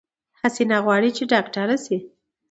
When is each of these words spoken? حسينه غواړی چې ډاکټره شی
حسينه 0.41 0.77
غواړی 0.85 1.09
چې 1.17 1.23
ډاکټره 1.31 1.77
شی 1.85 1.97